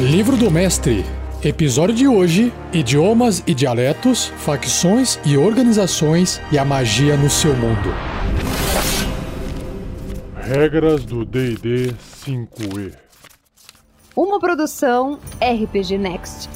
[0.00, 1.04] Livro do Mestre.
[1.42, 7.92] Episódio de hoje: Idiomas e dialetos, facções e organizações e a magia no seu mundo.
[10.36, 11.92] Regras do DD
[12.24, 12.94] 5E.
[14.14, 16.48] Uma produção RPG Next.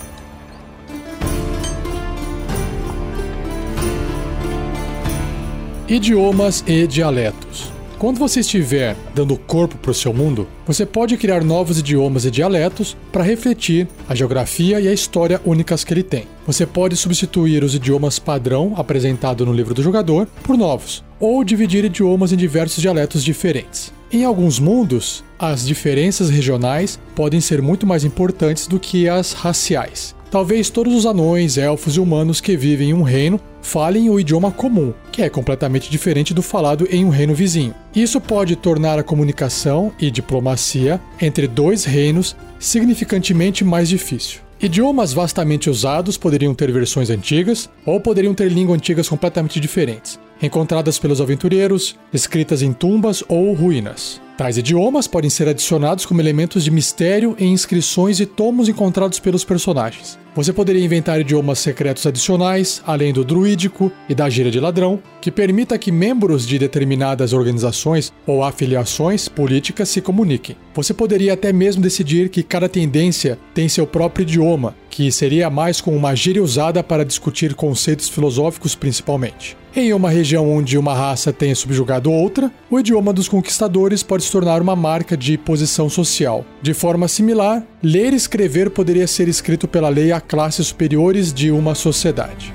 [5.89, 7.72] Idiomas e dialetos.
[8.03, 12.33] Quando você estiver dando corpo para o seu mundo, você pode criar novos idiomas e
[12.33, 16.27] dialetos para refletir a geografia e a história únicas que ele tem.
[16.45, 21.85] Você pode substituir os idiomas padrão apresentado no livro do jogador por novos, ou dividir
[21.85, 23.93] idiomas em diversos dialetos diferentes.
[24.11, 30.13] Em alguns mundos, as diferenças regionais podem ser muito mais importantes do que as raciais.
[30.33, 34.51] Talvez todos os anões, elfos e humanos que vivem em um reino falem o idioma
[34.51, 37.75] comum, que é completamente diferente do falado em um reino vizinho.
[37.95, 44.41] Isso pode tornar a comunicação e diplomacia entre dois reinos significantemente mais difícil.
[44.59, 50.99] Idiomas vastamente usados poderiam ter versões antigas ou poderiam ter línguas antigas completamente diferentes, encontradas
[50.99, 54.19] pelos aventureiros, escritas em tumbas ou ruínas.
[54.39, 59.45] Tais idiomas podem ser adicionados como elementos de mistério em inscrições e tomos encontrados pelos
[59.45, 60.22] personagens.
[60.35, 65.31] Você poderia inventar idiomas secretos adicionais, além do druídico e da gíria de ladrão, que
[65.31, 70.57] permita que membros de determinadas organizações ou afiliações políticas se comuniquem.
[70.75, 75.83] Você poderia até mesmo decidir que cada tendência tem seu próprio idioma, que seria mais
[75.83, 79.55] como uma gíria usada para discutir conceitos filosóficos principalmente.
[79.75, 84.31] Em uma região onde uma raça tenha subjugado outra, o idioma dos conquistadores pode se
[84.31, 86.45] tornar uma marca de posição social.
[86.61, 91.51] De forma similar, ler e escrever poderia ser escrito pela lei a classes superiores de
[91.51, 92.55] uma sociedade.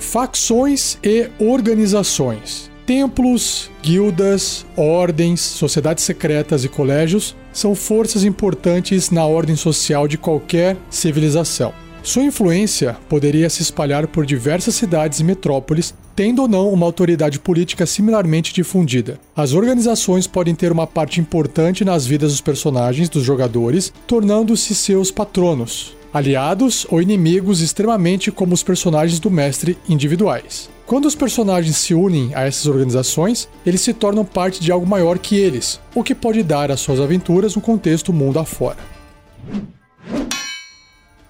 [0.00, 2.70] Facções e organizações.
[2.86, 10.78] Templos, guildas, ordens, sociedades secretas e colégios são forças importantes na ordem social de qualquer
[10.88, 11.74] civilização.
[12.08, 17.38] Sua influência poderia se espalhar por diversas cidades e metrópoles, tendo ou não uma autoridade
[17.38, 19.20] política similarmente difundida.
[19.36, 25.10] As organizações podem ter uma parte importante nas vidas dos personagens dos jogadores, tornando-se seus
[25.10, 30.70] patronos, aliados ou inimigos extremamente como os personagens do mestre individuais.
[30.86, 35.18] Quando os personagens se unem a essas organizações, eles se tornam parte de algo maior
[35.18, 38.78] que eles, o que pode dar às suas aventuras um contexto mundo afora.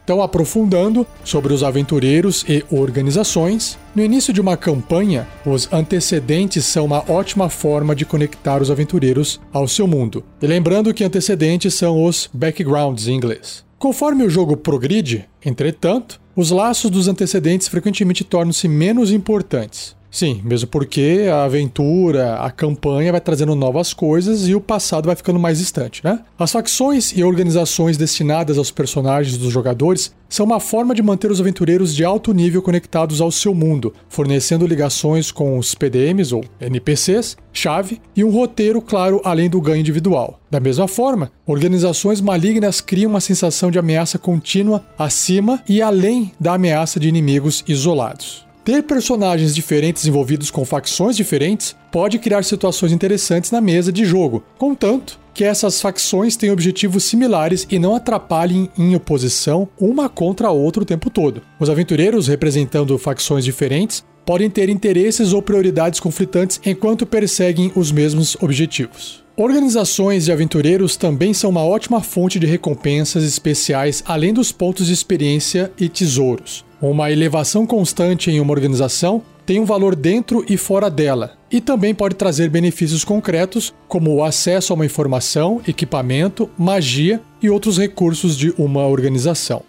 [0.09, 6.87] Então, aprofundando sobre os aventureiros e organizações, no início de uma campanha, os antecedentes são
[6.87, 10.25] uma ótima forma de conectar os aventureiros ao seu mundo.
[10.41, 13.67] E lembrando que antecedentes são os backgrounds em inglês.
[13.79, 19.95] Conforme o jogo progride, entretanto, os laços dos antecedentes frequentemente tornam-se menos importantes.
[20.11, 25.15] Sim, mesmo porque a aventura, a campanha vai trazendo novas coisas e o passado vai
[25.15, 26.21] ficando mais distante, né?
[26.39, 31.41] As facções e organizações destinadas aos personagens dos jogadores são uma forma de manter os
[31.41, 37.37] aventureiros de alto nível conectados ao seu mundo, fornecendo ligações com os PDMs ou NPCs,
[37.53, 40.41] chave e um roteiro claro além do ganho individual.
[40.51, 46.55] Da mesma forma, organizações malignas criam uma sensação de ameaça contínua acima e além da
[46.55, 48.48] ameaça de inimigos isolados.
[48.69, 54.45] Ter personagens diferentes envolvidos com facções diferentes pode criar situações interessantes na mesa de jogo,
[54.59, 60.53] contanto que essas facções tenham objetivos similares e não atrapalhem em oposição uma contra a
[60.53, 61.41] outra o tempo todo.
[61.59, 68.37] Os aventureiros representando facções diferentes podem ter interesses ou prioridades conflitantes enquanto perseguem os mesmos
[68.39, 69.27] objetivos.
[69.41, 74.93] Organizações de aventureiros também são uma ótima fonte de recompensas especiais além dos pontos de
[74.93, 76.65] experiência e tesouros.
[76.82, 81.94] Uma elevação constante em uma organização tem um valor dentro e fora dela, e também
[81.94, 88.37] pode trazer benefícios concretos, como o acesso a uma informação, equipamento, magia e outros recursos
[88.37, 89.62] de uma organização.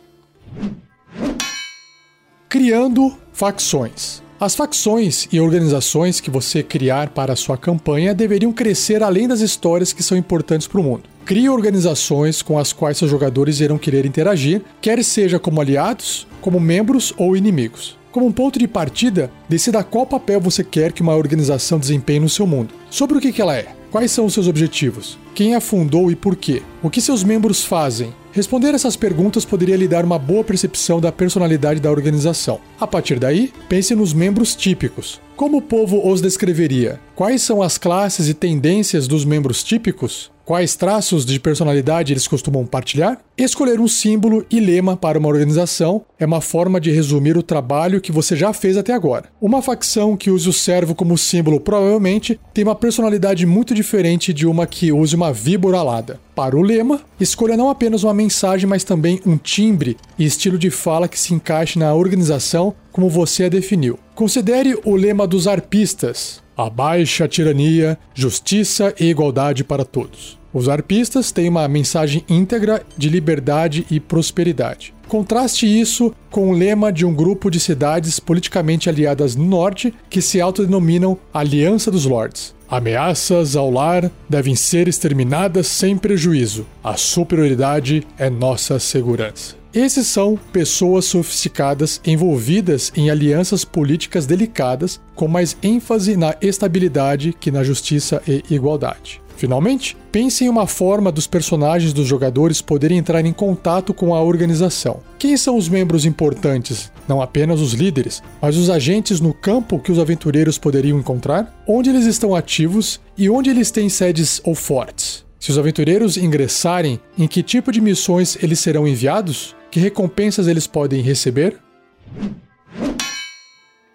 [2.50, 4.24] Criando facções.
[4.40, 9.42] As facções e organizações que você criar para a sua campanha deveriam crescer além das
[9.42, 11.04] histórias que são importantes para o mundo.
[11.26, 16.58] Crie organizações com as quais seus jogadores irão querer interagir, quer seja como aliados, como
[16.58, 17.98] membros ou inimigos.
[18.14, 22.30] Como um ponto de partida, decida qual papel você quer que uma organização desempenhe no
[22.30, 22.74] seu mundo.
[22.90, 26.36] Sobre o que ela é, quais são os seus objetivos, quem a fundou e por
[26.36, 31.02] quê, o que seus membros fazem, Responder essas perguntas poderia lhe dar uma boa percepção
[31.02, 32.62] da personalidade da organização.
[32.80, 35.20] A partir daí, pense nos membros típicos.
[35.36, 37.00] Como o povo os descreveria?
[37.16, 40.32] Quais são as classes e tendências dos membros típicos?
[40.50, 43.22] Quais traços de personalidade eles costumam partilhar?
[43.38, 48.02] Escolher um símbolo e lema para uma organização é uma forma de resumir o trabalho
[48.02, 49.30] que você já fez até agora.
[49.40, 54.48] Uma facção que use o servo como símbolo provavelmente tem uma personalidade muito diferente de
[54.48, 56.20] uma que use uma víbora alada.
[56.34, 60.72] Para o lema, escolha não apenas uma mensagem, mas também um timbre e estilo de
[60.72, 64.00] fala que se encaixe na organização como você a definiu.
[64.16, 70.39] Considere o lema dos arpistas: abaixa a tirania, justiça e igualdade para todos.
[70.54, 74.94] Os arpistas têm uma mensagem íntegra de liberdade e prosperidade.
[75.08, 80.22] Contraste isso com o lema de um grupo de cidades politicamente aliadas no norte que
[80.22, 82.56] se autodenominam Aliança dos Lords.
[82.70, 86.66] Ameaças ao lar devem ser exterminadas sem prejuízo.
[86.84, 89.59] A superioridade é nossa segurança.
[89.74, 97.52] Esses são pessoas sofisticadas envolvidas em alianças políticas delicadas, com mais ênfase na estabilidade que
[97.52, 99.22] na justiça e igualdade.
[99.38, 104.22] Finalmente, pense em uma forma dos personagens dos jogadores poderem entrar em contato com a
[104.22, 105.02] organização.
[105.20, 106.92] Quem são os membros importantes?
[107.08, 111.64] Não apenas os líderes, mas os agentes no campo que os aventureiros poderiam encontrar?
[111.68, 115.24] Onde eles estão ativos e onde eles têm sedes ou fortes?
[115.40, 119.56] Se os aventureiros ingressarem, em que tipo de missões eles serão enviados?
[119.72, 121.60] Que recompensas eles podem receber?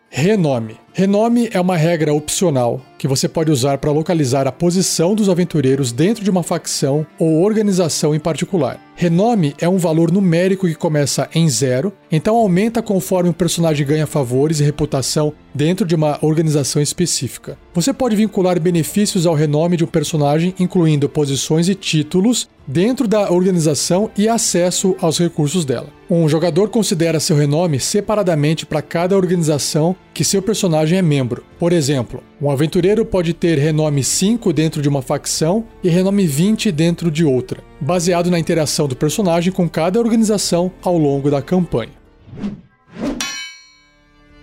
[0.09, 0.84] Renome.
[0.97, 5.91] Renome é uma regra opcional que você pode usar para localizar a posição dos aventureiros
[5.91, 8.81] dentro de uma facção ou organização em particular.
[8.95, 14.07] Renome é um valor numérico que começa em zero, então aumenta conforme o personagem ganha
[14.07, 17.59] favores e reputação dentro de uma organização específica.
[17.75, 23.31] Você pode vincular benefícios ao renome de um personagem, incluindo posições e títulos dentro da
[23.31, 25.89] organização e acesso aos recursos dela.
[26.09, 31.45] Um jogador considera seu renome separadamente para cada organização que seu personagem é membro.
[31.59, 36.71] Por exemplo, um aventureiro pode ter renome 5 dentro de uma facção e renome 20
[36.73, 41.93] dentro de outra, baseado na interação do personagem com cada organização ao longo da campanha.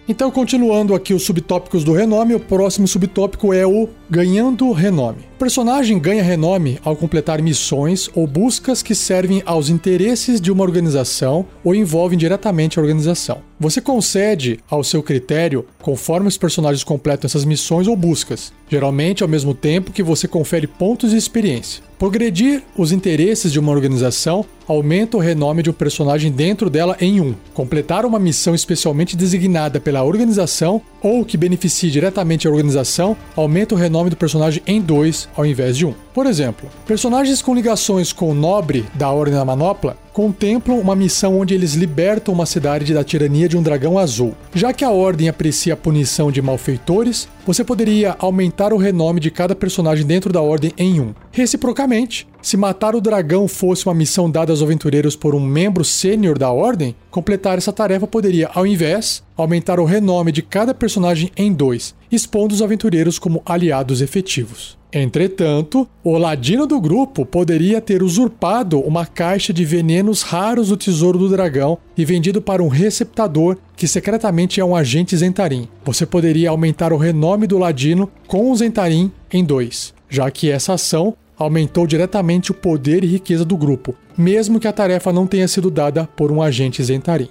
[0.07, 5.30] Então, continuando aqui os subtópicos do renome, o próximo subtópico é o ganhando renome.
[5.41, 11.47] Personagem ganha renome ao completar missões ou buscas que servem aos interesses de uma organização
[11.63, 13.41] ou envolvem diretamente a organização.
[13.59, 19.29] Você concede ao seu critério conforme os personagens completam essas missões ou buscas, geralmente ao
[19.29, 21.83] mesmo tempo que você confere pontos de experiência.
[22.01, 27.21] Progredir os interesses de uma organização aumenta o renome de um personagem dentro dela em
[27.21, 27.35] um.
[27.53, 33.77] Completar uma missão especialmente designada pela organização ou que beneficie diretamente a organização aumenta o
[33.77, 35.93] renome do personagem em dois ao invés de um.
[36.13, 41.39] Por exemplo, personagens com ligações com o nobre da Ordem da Manopla contemplam uma missão
[41.39, 44.35] onde eles libertam uma cidade da tirania de um dragão azul.
[44.53, 49.31] Já que a Ordem aprecia a punição de malfeitores, você poderia aumentar o renome de
[49.31, 51.13] cada personagem dentro da Ordem em um.
[51.31, 56.37] Reciprocamente, se matar o dragão fosse uma missão dada aos aventureiros por um membro sênior
[56.37, 61.53] da Ordem, completar essa tarefa poderia, ao invés, aumentar o renome de cada personagem em
[61.53, 64.80] dois, expondo os aventureiros como aliados efetivos.
[64.93, 71.17] Entretanto, o ladino do grupo poderia ter usurpado uma caixa de venenos raros do tesouro
[71.17, 75.67] do dragão e vendido para um receptador que secretamente é um agente Zentarim.
[75.85, 80.73] Você poderia aumentar o renome do ladino com o Zentarim em dois, já que essa
[80.73, 85.47] ação aumentou diretamente o poder e riqueza do grupo, mesmo que a tarefa não tenha
[85.47, 87.29] sido dada por um agente Zentarim.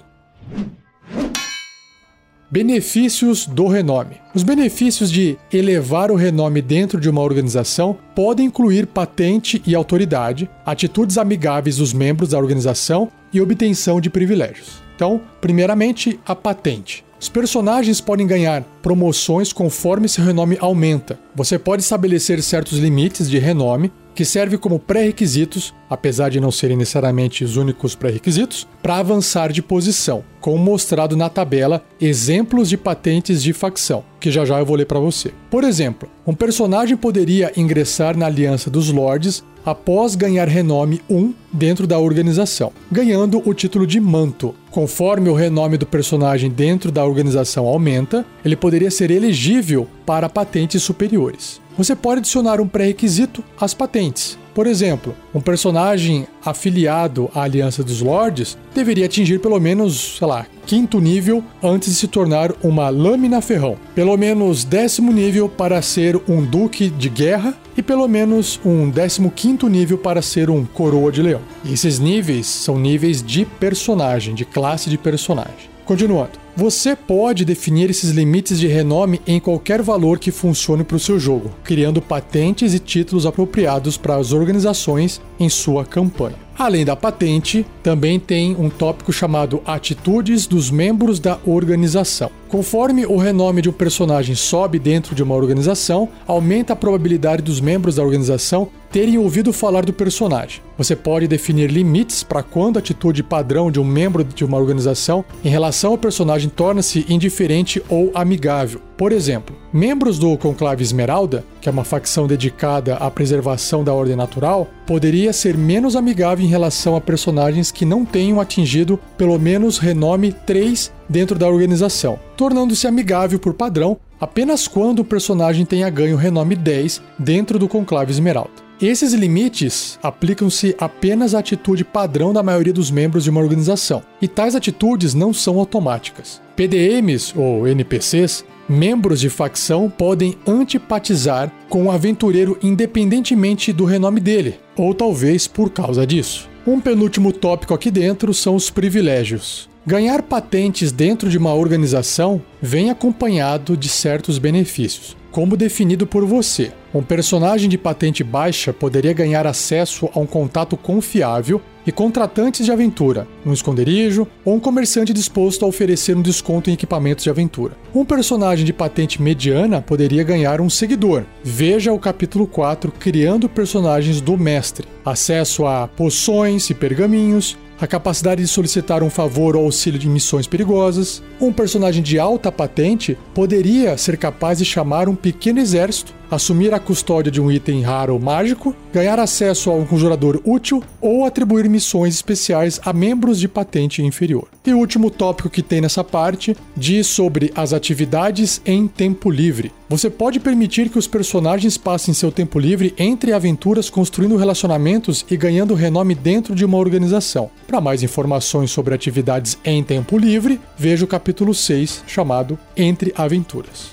[2.51, 4.17] Benefícios do renome.
[4.35, 10.49] Os benefícios de elevar o renome dentro de uma organização podem incluir patente e autoridade,
[10.65, 14.81] atitudes amigáveis dos membros da organização e obtenção de privilégios.
[14.93, 17.05] Então, primeiramente, a patente.
[17.17, 21.17] Os personagens podem ganhar promoções conforme seu renome aumenta.
[21.33, 26.77] Você pode estabelecer certos limites de renome que serve como pré-requisitos, apesar de não serem
[26.77, 33.43] necessariamente os únicos pré-requisitos, para avançar de posição, como mostrado na tabela Exemplos de patentes
[33.43, 35.31] de facção, que já já eu vou ler para você.
[35.49, 41.85] Por exemplo, um personagem poderia ingressar na Aliança dos Lords após ganhar renome 1 dentro
[41.85, 44.55] da organização, ganhando o título de manto.
[44.71, 50.81] Conforme o renome do personagem dentro da organização aumenta, ele poderia ser elegível para patentes
[50.81, 51.61] superiores.
[51.81, 54.37] Você pode adicionar um pré-requisito às patentes.
[54.53, 60.45] Por exemplo, um personagem afiliado à Aliança dos Lords deveria atingir pelo menos, sei lá,
[60.67, 66.21] quinto nível antes de se tornar uma lâmina ferrão, pelo menos décimo nível para ser
[66.29, 71.11] um duque de guerra e pelo menos um décimo quinto nível para ser um coroa
[71.11, 71.41] de leão.
[71.65, 75.71] E esses níveis são níveis de personagem, de classe de personagem.
[75.83, 76.40] Continuando.
[76.55, 81.17] Você pode definir esses limites de renome em qualquer valor que funcione para o seu
[81.17, 86.35] jogo, criando patentes e títulos apropriados para as organizações em sua campanha.
[86.57, 92.29] Além da patente, também tem um tópico chamado Atitudes dos membros da organização.
[92.49, 97.61] Conforme o renome de um personagem sobe dentro de uma organização, aumenta a probabilidade dos
[97.61, 100.61] membros da organização terem ouvido falar do personagem.
[100.77, 105.23] Você pode definir limites para quando a atitude padrão de um membro de uma organização
[105.45, 108.81] em relação ao personagem torna-se indiferente ou amigável.
[108.97, 114.15] Por exemplo, membros do Conclave Esmeralda, que é uma facção dedicada à preservação da ordem
[114.15, 119.77] natural, poderia ser menos amigável em relação a personagens que não tenham atingido pelo menos
[119.77, 126.15] renome 3 dentro da organização, tornando-se amigável por padrão apenas quando o personagem tenha ganho
[126.15, 128.70] renome 10 dentro do Conclave Esmeralda.
[128.81, 134.27] Esses limites aplicam-se apenas à atitude padrão da maioria dos membros de uma organização, e
[134.27, 136.41] tais atitudes não são automáticas.
[136.55, 144.59] PDMs ou NPCs, membros de facção, podem antipatizar com o aventureiro independentemente do renome dele,
[144.75, 146.49] ou talvez por causa disso.
[146.65, 149.69] Um penúltimo tópico aqui dentro são os privilégios.
[149.85, 156.71] Ganhar patentes dentro de uma organização vem acompanhado de certos benefícios como definido por você.
[156.93, 162.71] Um personagem de patente baixa poderia ganhar acesso a um contato confiável e contratantes de
[162.71, 167.75] aventura, um esconderijo ou um comerciante disposto a oferecer um desconto em equipamentos de aventura.
[167.95, 171.23] Um personagem de patente mediana poderia ganhar um seguidor.
[171.43, 174.87] Veja o capítulo 4 Criando personagens do mestre.
[175.03, 180.45] Acesso a poções e pergaminhos, a capacidade de solicitar um favor ou auxílio de missões
[180.45, 181.23] perigosas.
[181.41, 186.79] Um personagem de alta patente poderia ser capaz de chamar um pequeno exército assumir a
[186.79, 191.69] custódia de um item raro ou mágico, ganhar acesso a um conjurador útil ou atribuir
[191.69, 194.47] missões especiais a membros de patente inferior.
[194.65, 199.71] E o último tópico que tem nessa parte diz sobre as atividades em tempo livre.
[199.89, 205.35] Você pode permitir que os personagens passem seu tempo livre entre aventuras construindo relacionamentos e
[205.35, 207.51] ganhando renome dentro de uma organização.
[207.67, 213.89] Para mais informações sobre atividades em tempo livre, veja o capítulo 6 chamado Entre Aventuras.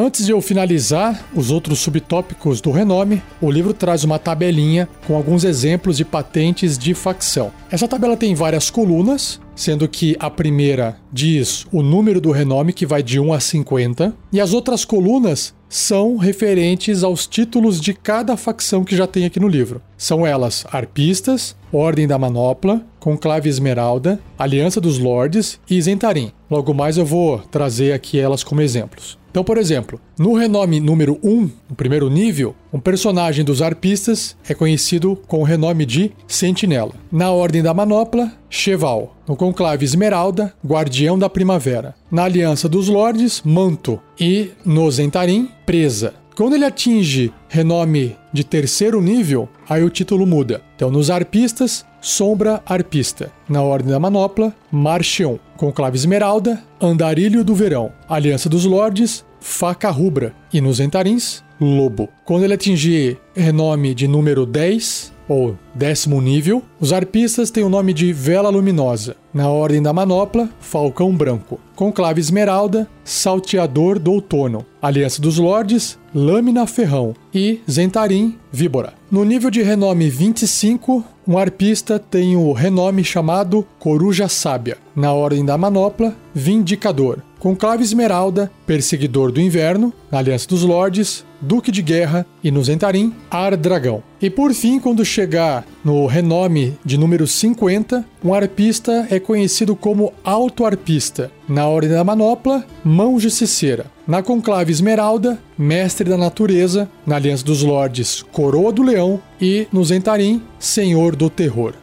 [0.00, 5.16] Antes de eu finalizar os outros subtópicos do renome, o livro traz uma tabelinha com
[5.16, 7.50] alguns exemplos de patentes de facção.
[7.68, 12.86] Essa tabela tem várias colunas, sendo que a primeira diz o número do renome que
[12.86, 18.36] vai de 1 a 50, e as outras colunas são referentes aos títulos de cada
[18.36, 19.82] facção que já tem aqui no livro.
[19.96, 26.30] São elas Arpistas, Ordem da Manopla, Conclave Esmeralda, Aliança dos Lordes e Zentarim.
[26.50, 29.18] Logo mais eu vou trazer aqui elas como exemplos.
[29.30, 34.54] Então, por exemplo, no renome número 1, no primeiro nível, um personagem dos arpistas é
[34.54, 36.92] conhecido com o renome de Sentinela.
[37.12, 39.14] Na Ordem da Manopla, Cheval.
[39.28, 41.94] No Conclave Esmeralda, Guardião da Primavera.
[42.10, 44.00] Na Aliança dos Lordes, Manto.
[44.18, 46.14] E no Zentarim, Presa.
[46.34, 50.62] Quando ele atinge renome de terceiro nível, aí o título muda.
[50.76, 53.30] Então, nos arpistas, Sombra Arpista.
[53.46, 55.36] Na Ordem da Manopla, Marcheon.
[55.58, 57.92] Conclave Esmeralda, Andarilho do Verão.
[58.08, 60.32] Aliança dos Lordes, Faca Rubra.
[60.50, 62.08] E nos Entarins, Lobo.
[62.24, 67.92] Quando ele atingir renome de número 10, ou décimo nível, os arpistas têm o nome
[67.92, 69.14] de Vela Luminosa.
[69.32, 71.60] Na Ordem da Manopla, Falcão Branco.
[71.76, 74.64] Conclave Esmeralda, Salteador do Outono.
[74.80, 77.14] Aliança dos Lordes, Lâmina Ferrão.
[77.34, 78.94] E Zentarim, Víbora.
[79.10, 84.78] No nível de renome 25, um arpista tem o renome chamado Coruja Sábia.
[84.96, 87.18] Na Ordem da Manopla, Vindicador.
[87.38, 89.92] Conclave Esmeralda, Perseguidor do Inverno.
[90.10, 94.02] Na Aliança dos Lordes, Duque de Guerra e no Zentarim, Ar Dragão.
[94.20, 100.12] E por fim, quando chegar no renome de número 50, um arpista é conhecido como
[100.24, 101.30] Alto-Arpista.
[101.48, 103.86] Na Ordem da Manopla, Mão Justiceira.
[104.06, 106.88] Na Conclave Esmeralda, Mestre da Natureza.
[107.06, 109.20] Na Aliança dos Lordes, Coroa do Leão.
[109.40, 111.74] E no Zentarim, Senhor do Terror.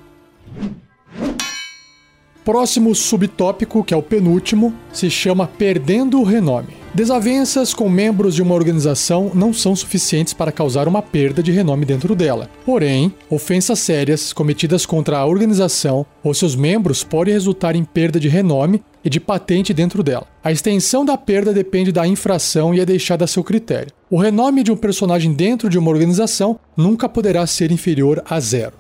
[2.45, 6.77] Próximo subtópico, que é o penúltimo, se chama Perdendo o Renome.
[6.93, 11.85] Desavenças com membros de uma organização não são suficientes para causar uma perda de renome
[11.85, 12.47] dentro dela.
[12.63, 18.29] Porém, ofensas sérias cometidas contra a organização ou seus membros podem resultar em perda de
[18.29, 20.27] renome e de patente dentro dela.
[20.43, 23.91] A extensão da perda depende da infração e é deixada a seu critério.
[24.07, 28.73] O renome de um personagem dentro de uma organização nunca poderá ser inferior a zero.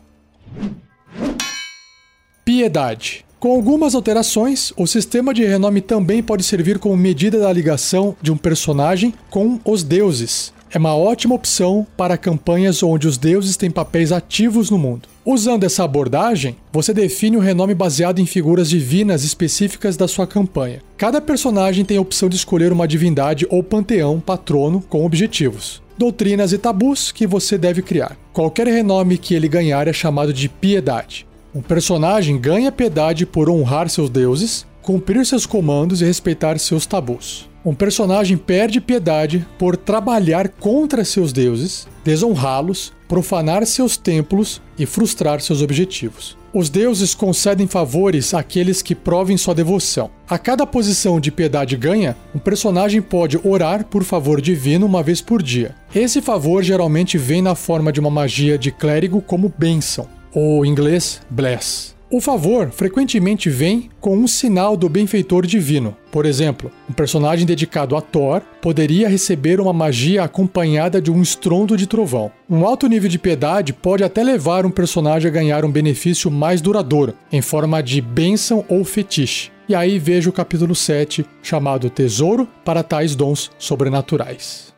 [2.45, 3.25] Piedade.
[3.45, 8.31] Com algumas alterações, o sistema de renome também pode servir como medida da ligação de
[8.31, 10.51] um personagem com os deuses.
[10.73, 15.07] é uma ótima opção para campanhas onde os deuses têm papéis ativos no mundo.
[15.23, 20.81] Usando essa abordagem, você define o renome baseado em figuras divinas específicas da sua campanha.
[20.97, 26.51] Cada personagem tem a opção de escolher uma divindade ou panteão patrono com objetivos, doutrinas
[26.51, 28.17] e tabus que você deve criar.
[28.33, 31.27] Qualquer renome que ele ganhar é chamado de piedade.
[31.55, 37.49] Um personagem ganha piedade por honrar seus deuses, cumprir seus comandos e respeitar seus tabus.
[37.63, 45.39] Um personagem perde piedade por trabalhar contra seus deuses, desonrá-los, profanar seus templos e frustrar
[45.39, 46.37] seus objetivos.
[46.53, 50.11] Os deuses concedem favores àqueles que provem sua devoção.
[50.27, 55.21] A cada posição de piedade ganha, um personagem pode orar por favor divino uma vez
[55.21, 55.73] por dia.
[55.95, 60.05] Esse favor geralmente vem na forma de uma magia de clérigo como bênção,
[60.35, 61.95] ou inglês bless.
[62.11, 65.97] O favor frequentemente vem com um sinal do benfeitor divino.
[66.11, 71.75] Por exemplo, um personagem dedicado a Thor poderia receber uma magia acompanhada de um estrondo
[71.75, 72.31] de trovão.
[72.47, 76.61] Um alto nível de piedade pode até levar um personagem a ganhar um benefício mais
[76.61, 79.51] duradouro, em forma de bênção ou fetiche.
[79.67, 84.75] E aí veja o capítulo 7, chamado Tesouro para tais dons sobrenaturais.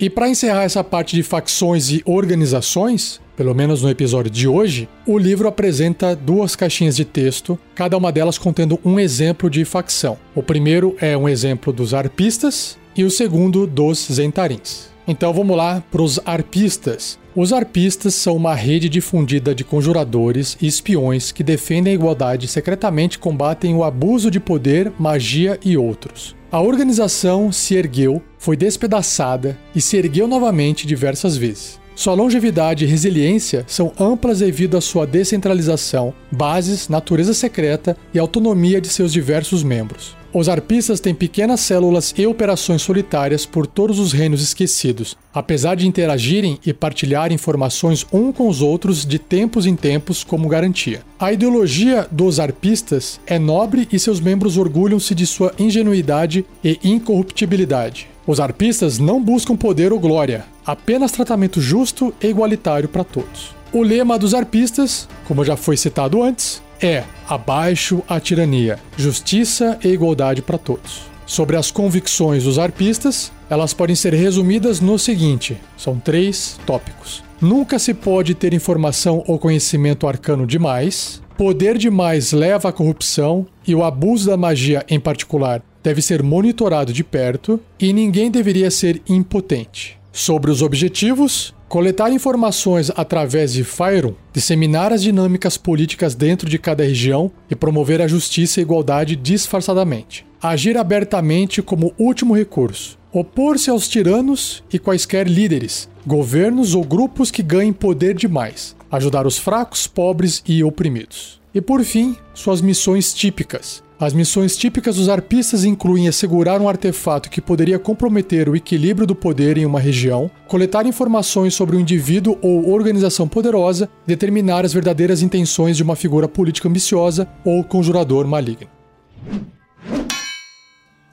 [0.00, 4.88] E para encerrar essa parte de facções e organizações, pelo menos no episódio de hoje,
[5.04, 10.16] o livro apresenta duas caixinhas de texto, cada uma delas contendo um exemplo de facção.
[10.36, 14.88] O primeiro é um exemplo dos arpistas e o segundo dos zentarins.
[15.06, 17.18] Então vamos lá para os arpistas.
[17.34, 22.48] Os arpistas são uma rede difundida de conjuradores e espiões que defendem a igualdade e
[22.48, 26.37] secretamente combatem o abuso de poder, magia e outros.
[26.50, 31.78] A organização se ergueu, foi despedaçada e se ergueu novamente diversas vezes.
[31.94, 38.80] Sua longevidade e resiliência são amplas devido à sua descentralização, bases, natureza secreta e autonomia
[38.80, 40.16] de seus diversos membros.
[40.32, 45.86] Os arpistas têm pequenas células e operações solitárias por todos os reinos esquecidos, apesar de
[45.86, 51.00] interagirem e partilhar informações um com os outros de tempos em tempos como garantia.
[51.18, 58.08] A ideologia dos arpistas é nobre e seus membros orgulham-se de sua ingenuidade e incorruptibilidade.
[58.26, 63.56] Os arpistas não buscam poder ou glória, apenas tratamento justo e igualitário para todos.
[63.72, 69.88] O lema dos arpistas, como já foi citado antes, é abaixo a tirania, justiça e
[69.88, 71.02] igualdade para todos.
[71.26, 77.22] Sobre as convicções dos arpistas, elas podem ser resumidas no seguinte: são três tópicos.
[77.40, 81.22] Nunca se pode ter informação ou conhecimento arcano demais.
[81.36, 86.92] Poder demais leva à corrupção e o abuso da magia em particular deve ser monitorado
[86.92, 89.96] de perto e ninguém deveria ser impotente.
[90.12, 96.82] Sobre os objetivos, coletar informações através de Fyron, disseminar as dinâmicas políticas dentro de cada
[96.82, 100.26] região e promover a justiça e igualdade disfarçadamente.
[100.42, 102.96] Agir abertamente como último recurso.
[103.12, 108.76] Opor-se aos tiranos e quaisquer líderes, governos ou grupos que ganhem poder demais.
[108.90, 111.40] Ajudar os fracos, pobres e oprimidos.
[111.54, 117.28] E por fim, suas missões típicas: as missões típicas dos arpistas incluem assegurar um artefato
[117.28, 122.38] que poderia comprometer o equilíbrio do poder em uma região, coletar informações sobre um indivíduo
[122.40, 128.68] ou organização poderosa, determinar as verdadeiras intenções de uma figura política ambiciosa ou conjurador maligno.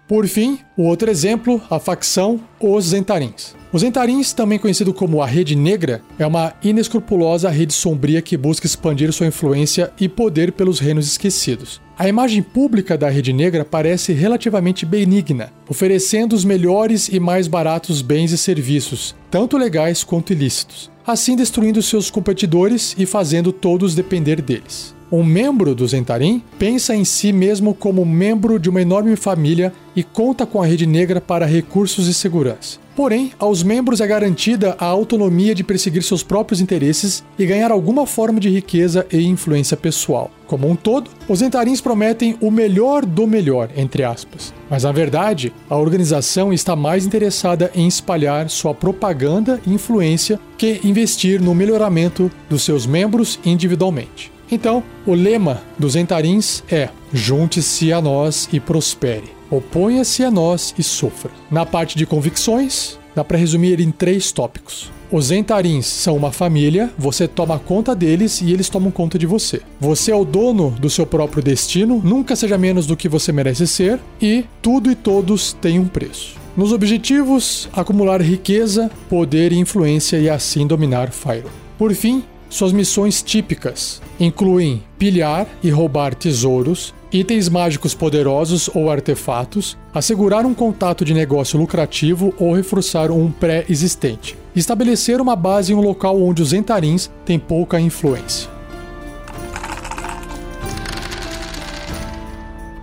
[0.07, 3.55] Por fim, o outro exemplo, a facção Os Zentarins.
[3.73, 8.67] Os Zentarins, também conhecido como a Rede Negra, é uma inescrupulosa rede sombria que busca
[8.67, 11.81] expandir sua influência e poder pelos reinos esquecidos.
[11.97, 18.03] A imagem pública da Rede Negra parece relativamente benigna, oferecendo os melhores e mais baratos
[18.03, 24.39] bens e serviços, tanto legais quanto ilícitos, assim destruindo seus competidores e fazendo todos depender
[24.39, 24.93] deles.
[25.15, 30.03] Um membro do Zentarim pensa em si mesmo como membro de uma enorme família e
[30.03, 32.79] conta com a Rede Negra para recursos e segurança.
[32.97, 38.05] Porém, aos membros é garantida a autonomia de perseguir seus próprios interesses e ganhar alguma
[38.05, 40.29] forma de riqueza e influência pessoal.
[40.47, 44.53] Como um todo, os Entarins prometem o melhor do melhor, entre aspas.
[44.69, 50.81] Mas na verdade, a organização está mais interessada em espalhar sua propaganda e influência que
[50.83, 54.34] investir no melhoramento dos seus membros individualmente.
[54.51, 59.35] Então, o lema dos Entarins é: Junte-se a nós e prospere.
[59.49, 61.31] Oponha-se a nós e sofra.
[61.49, 64.91] Na parte de convicções, dá para resumir em três tópicos.
[65.11, 69.61] Os Entarins são uma família, você toma conta deles e eles tomam conta de você.
[69.79, 73.67] Você é o dono do seu próprio destino, nunca seja menos do que você merece
[73.67, 76.35] ser, e tudo e todos têm um preço.
[76.57, 81.51] Nos objetivos, acumular riqueza, poder e influência e assim dominar Fyro.
[81.77, 82.23] Por fim,
[82.55, 90.53] suas missões típicas incluem pilhar e roubar tesouros, itens mágicos poderosos ou artefatos, assegurar um
[90.53, 96.41] contato de negócio lucrativo ou reforçar um pré-existente, estabelecer uma base em um local onde
[96.41, 98.49] os entarins têm pouca influência.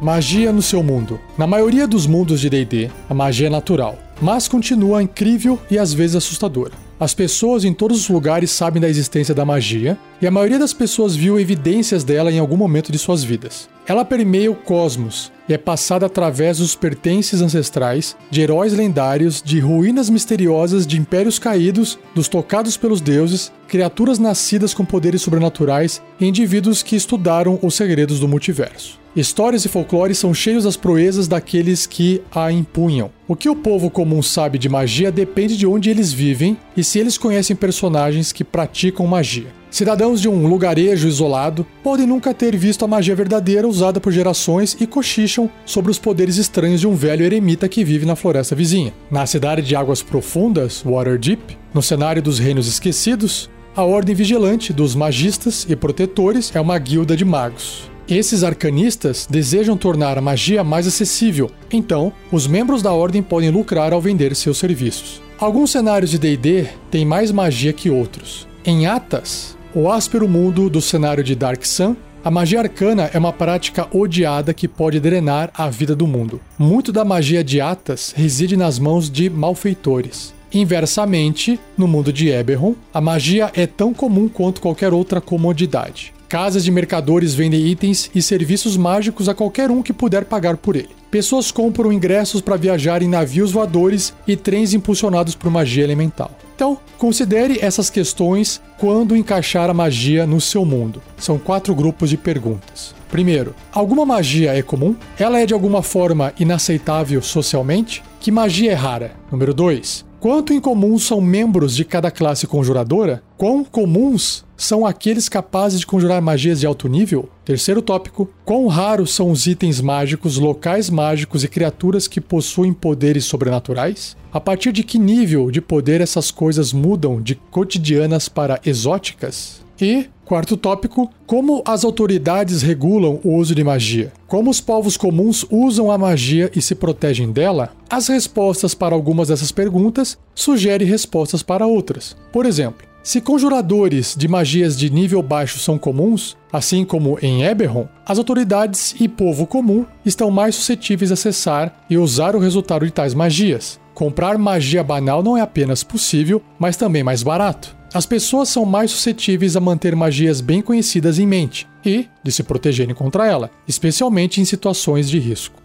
[0.02, 1.18] Magia no seu mundo.
[1.38, 5.94] Na maioria dos mundos de DD, a magia é natural, mas continua incrível e às
[5.94, 6.72] vezes assustadora.
[7.02, 10.72] As pessoas em todos os lugares sabem da existência da magia, e a maioria das
[10.72, 13.68] pessoas viu evidências dela em algum momento de suas vidas.
[13.86, 19.58] Ela permeia o cosmos e é passada através dos pertences ancestrais, de heróis lendários, de
[19.58, 26.26] ruínas misteriosas, de impérios caídos, dos tocados pelos deuses, criaturas nascidas com poderes sobrenaturais e
[26.26, 29.00] indivíduos que estudaram os segredos do multiverso.
[29.16, 33.10] Histórias e folclores são cheios das proezas daqueles que a impunham.
[33.28, 36.98] O que o povo comum sabe de magia depende de onde eles vivem e se
[36.98, 39.61] eles conhecem personagens que praticam magia.
[39.72, 44.76] Cidadãos de um lugarejo isolado podem nunca ter visto a magia verdadeira usada por gerações
[44.78, 48.92] e cochicham sobre os poderes estranhos de um velho eremita que vive na floresta vizinha.
[49.10, 54.94] Na cidade de águas profundas, Waterdeep, no cenário dos Reinos Esquecidos, a Ordem Vigilante dos
[54.94, 57.90] Magistas e Protetores é uma guilda de magos.
[58.06, 63.94] Esses arcanistas desejam tornar a magia mais acessível, então os membros da ordem podem lucrar
[63.94, 65.22] ao vender seus serviços.
[65.38, 68.46] Alguns cenários de DD têm mais magia que outros.
[68.66, 73.32] Em Atas, o áspero mundo do cenário de Dark Sun, a magia arcana é uma
[73.32, 76.40] prática odiada que pode drenar a vida do mundo.
[76.58, 80.32] Muito da magia de Atas reside nas mãos de malfeitores.
[80.52, 86.12] Inversamente, no mundo de Eberron, a magia é tão comum quanto qualquer outra comodidade.
[86.28, 90.76] Casas de mercadores vendem itens e serviços mágicos a qualquer um que puder pagar por
[90.76, 90.90] ele.
[91.10, 96.30] Pessoas compram ingressos para viajar em navios voadores e trens impulsionados por magia elemental.
[96.62, 101.02] Então, considere essas questões quando encaixar a magia no seu mundo.
[101.18, 102.94] São quatro grupos de perguntas.
[103.10, 104.94] Primeiro, alguma magia é comum?
[105.18, 108.00] Ela é de alguma forma inaceitável socialmente?
[108.20, 109.10] Que magia é rara?
[109.28, 110.11] Número 2.
[110.22, 113.24] Quanto incomuns são membros de cada classe conjuradora?
[113.36, 117.28] Quão comuns são aqueles capazes de conjurar magias de alto nível?
[117.44, 123.24] Terceiro tópico: quão raros são os itens mágicos, locais mágicos e criaturas que possuem poderes
[123.24, 124.16] sobrenaturais?
[124.32, 129.60] A partir de que nível de poder essas coisas mudam de cotidianas para exóticas?
[129.80, 134.10] E, quarto tópico, como as autoridades regulam o uso de magia?
[134.26, 137.72] Como os povos comuns usam a magia e se protegem dela?
[137.90, 142.16] As respostas para algumas dessas perguntas sugerem respostas para outras.
[142.32, 147.86] Por exemplo, se conjuradores de magias de nível baixo são comuns, assim como em Eberron,
[148.06, 152.90] as autoridades e povo comum estão mais suscetíveis a acessar e usar o resultado de
[152.90, 153.78] tais magias.
[153.92, 157.81] Comprar magia banal não é apenas possível, mas também mais barato.
[157.94, 162.42] As pessoas são mais suscetíveis a manter magias bem conhecidas em mente e de se
[162.42, 165.60] protegerem contra ela, especialmente em situações de risco.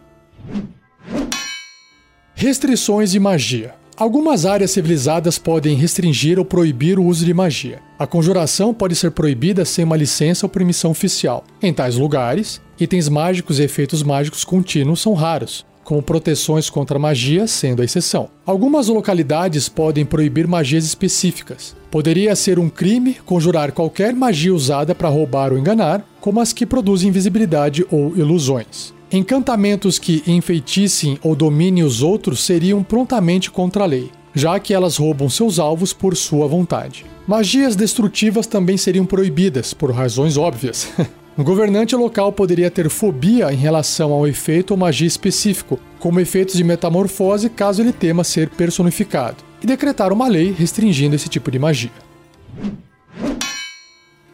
[2.35, 3.75] Restrições de magia.
[3.95, 7.79] Algumas áreas civilizadas podem restringir ou proibir o uso de magia.
[7.97, 11.45] A conjuração pode ser proibida sem uma licença ou permissão oficial.
[11.63, 17.47] Em tais lugares, itens mágicos e efeitos mágicos contínuos são raros, como proteções contra magia
[17.47, 18.27] sendo a exceção.
[18.45, 21.77] Algumas localidades podem proibir magias específicas.
[21.89, 26.65] Poderia ser um crime conjurar qualquer magia usada para roubar ou enganar, como as que
[26.65, 28.93] produzem invisibilidade ou ilusões.
[29.09, 34.97] Encantamentos que enfeitissem ou dominem os outros seriam prontamente contra a lei, já que elas
[34.97, 37.05] roubam seus alvos por sua vontade.
[37.25, 40.89] Magias destrutivas também seriam proibidas, por razões óbvias.
[41.37, 46.19] Um governante local poderia ter fobia em relação a um efeito ou magia específico, como
[46.19, 51.51] efeitos de metamorfose caso ele tema ser personificado, e decretar uma lei restringindo esse tipo
[51.51, 51.91] de magia.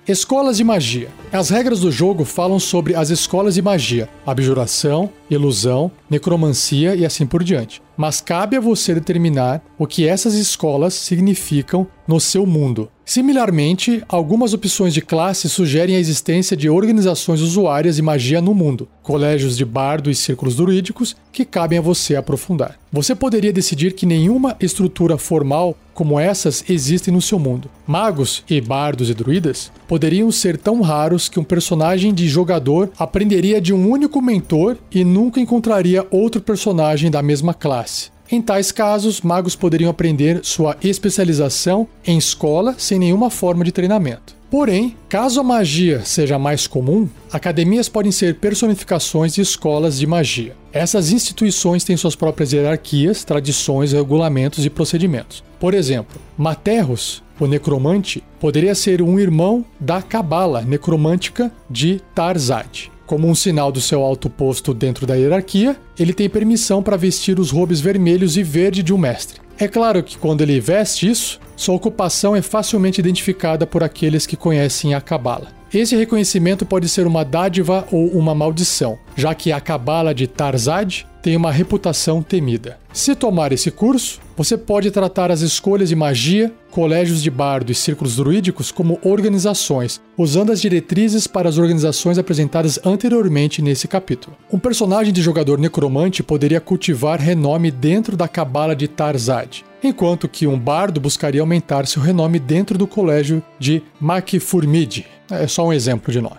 [0.07, 1.09] Escolas de magia.
[1.29, 7.25] As regras do jogo falam sobre as escolas de magia, abjuração, ilusão, necromancia e assim
[7.25, 7.81] por diante.
[7.95, 12.89] Mas cabe a você determinar o que essas escolas significam no seu mundo.
[13.05, 18.87] Similarmente, algumas opções de classe sugerem a existência de organizações usuárias de magia no mundo,
[19.01, 22.79] colégios de bardo e círculos druídicos, que cabem a você aprofundar.
[22.91, 27.69] Você poderia decidir que nenhuma estrutura formal como essas existem no seu mundo.
[27.85, 33.61] Magos e bardos e druidas poderiam ser tão raros que um personagem de jogador aprenderia
[33.61, 38.11] de um único mentor e nunca encontraria outro personagem da mesma classe.
[38.31, 44.35] Em tais casos, magos poderiam aprender sua especialização em escola sem nenhuma forma de treinamento.
[44.49, 50.55] Porém, caso a magia seja mais comum, academias podem ser personificações de escolas de magia.
[50.71, 55.43] Essas instituições têm suas próprias hierarquias, tradições, regulamentos e procedimentos.
[55.59, 62.92] Por exemplo, Materros, o necromante, poderia ser um irmão da cabala necromântica de Tarzad.
[63.13, 67.39] Como um sinal do seu alto posto dentro da hierarquia, ele tem permissão para vestir
[67.39, 69.39] os robes vermelhos e verde de um mestre.
[69.55, 74.35] É claro que quando ele veste isso, sua ocupação é facilmente identificada por aqueles que
[74.35, 75.47] conhecem a Cabala.
[75.73, 81.01] Esse reconhecimento pode ser uma dádiva ou uma maldição, já que a Cabala de Tarzad
[81.19, 82.77] tem uma reputação temida.
[82.91, 87.75] Se tomar esse curso, você pode tratar as escolhas de magia, colégios de bardo e
[87.75, 94.35] círculos druídicos como organizações, usando as diretrizes para as organizações apresentadas anteriormente nesse capítulo.
[94.51, 100.47] Um personagem de jogador necromante poderia cultivar renome dentro da cabala de Tarzad, enquanto que
[100.47, 105.05] um bardo buscaria aumentar seu renome dentro do colégio de Makfurmid.
[105.29, 106.37] É só um exemplo de nome.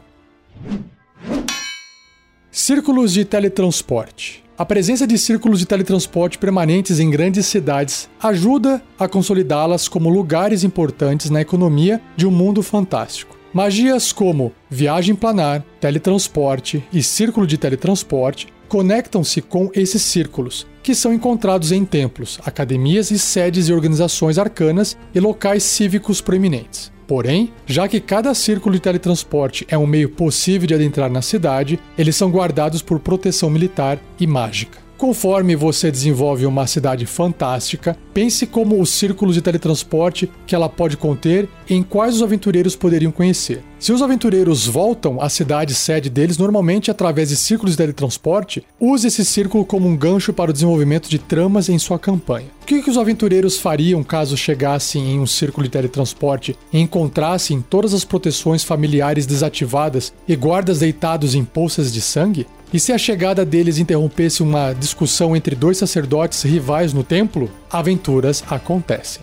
[2.51, 4.45] Círculos de teletransporte.
[4.57, 10.63] A presença de círculos de teletransporte permanentes em grandes cidades ajuda a consolidá-las como lugares
[10.63, 13.37] importantes na economia de um mundo fantástico.
[13.53, 21.13] Magias como viagem planar, teletransporte e círculo de teletransporte conectam-se com esses círculos, que são
[21.13, 26.93] encontrados em templos, academias e sedes de organizações arcanas e locais cívicos proeminentes.
[27.07, 31.79] Porém, já que cada círculo de teletransporte é um meio possível de adentrar na cidade,
[31.99, 34.84] eles são guardados por proteção militar e mágica.
[35.05, 40.97] Conforme você desenvolve uma cidade fantástica, pense como os círculos de teletransporte que ela pode
[40.97, 43.63] conter e em quais os aventureiros poderiam conhecer.
[43.79, 49.07] Se os aventureiros voltam à cidade sede deles, normalmente através de círculos de teletransporte, use
[49.07, 52.47] esse círculo como um gancho para o desenvolvimento de tramas em sua campanha.
[52.63, 57.61] O que, que os aventureiros fariam caso chegassem em um círculo de teletransporte e encontrassem
[57.61, 62.47] todas as proteções familiares desativadas e guardas deitados em poças de sangue?
[62.75, 68.43] E se a chegada deles interrompesse uma discussão entre dois sacerdotes rivais no templo, aventuras
[68.51, 69.23] acontecem.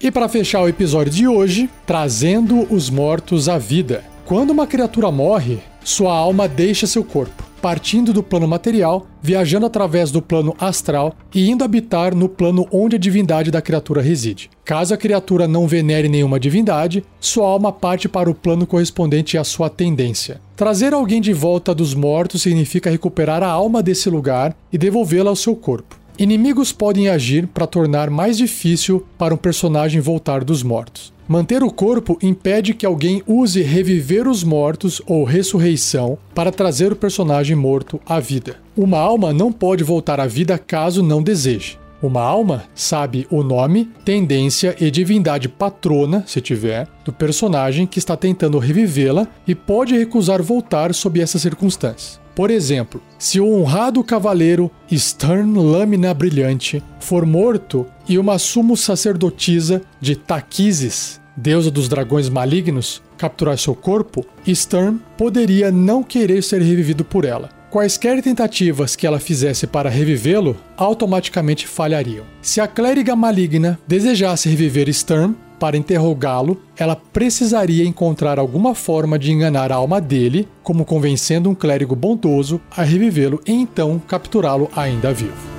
[0.00, 4.02] E para fechar o episódio de hoje, trazendo os mortos à vida.
[4.24, 10.10] Quando uma criatura morre, sua alma deixa seu corpo, partindo do plano material, viajando através
[10.10, 14.50] do plano astral e indo habitar no plano onde a divindade da criatura reside.
[14.62, 19.44] Caso a criatura não venere nenhuma divindade, sua alma parte para o plano correspondente à
[19.44, 20.42] sua tendência.
[20.54, 25.36] Trazer alguém de volta dos mortos significa recuperar a alma desse lugar e devolvê-la ao
[25.36, 25.98] seu corpo.
[26.18, 31.13] Inimigos podem agir para tornar mais difícil para um personagem voltar dos mortos.
[31.26, 36.96] Manter o corpo impede que alguém use reviver os mortos ou ressurreição para trazer o
[36.96, 38.56] personagem morto à vida.
[38.76, 41.78] Uma alma não pode voltar à vida caso não deseje.
[42.02, 48.14] Uma alma sabe o nome, tendência e divindade patrona, se tiver, do personagem que está
[48.14, 52.23] tentando revivê-la e pode recusar voltar sob essas circunstâncias.
[52.34, 59.82] Por exemplo, se o honrado cavaleiro Stern Lâmina Brilhante for morto e uma sumo sacerdotisa
[60.00, 67.04] de Taquises, deusa dos dragões malignos, capturar seu corpo, Stern poderia não querer ser revivido
[67.04, 67.50] por ela.
[67.70, 72.24] Quaisquer tentativas que ela fizesse para revivê-lo automaticamente falhariam.
[72.40, 79.32] Se a clériga maligna desejasse reviver Stern para interrogá-lo, ela precisaria encontrar alguma forma de
[79.32, 85.12] enganar a alma dele, como convencendo um clérigo bondoso a revivê-lo e então capturá-lo ainda
[85.12, 85.54] vivo.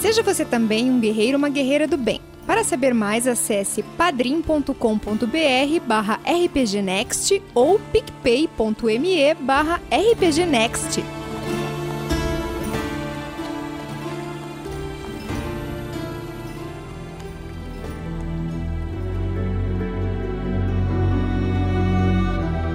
[0.00, 2.20] Seja você também um guerreiro ou uma guerreira do bem.
[2.46, 4.74] Para saber mais, acesse padrim.com.br
[5.86, 11.19] barra rpgnext ou picpay.me barra rpgnext.